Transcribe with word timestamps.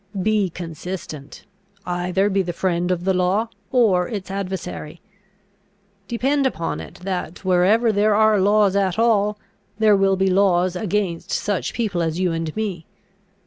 Be 0.19 0.49
consistent. 0.49 1.45
Either 1.85 2.27
be 2.27 2.41
the 2.41 2.53
friend 2.53 2.89
of 2.89 3.03
the 3.03 3.13
law, 3.13 3.49
or 3.71 4.07
its 4.07 4.31
adversary. 4.31 4.99
Depend 6.07 6.47
upon 6.47 6.79
it 6.79 6.95
that, 7.03 7.45
wherever 7.45 7.91
there 7.91 8.15
are 8.15 8.41
laws 8.41 8.75
at 8.75 8.97
all, 8.97 9.37
there 9.77 9.95
will 9.95 10.15
be 10.15 10.27
laws 10.31 10.75
against 10.75 11.29
such 11.29 11.75
people 11.75 12.01
as 12.01 12.19
you 12.19 12.31
and 12.31 12.55
me. 12.55 12.87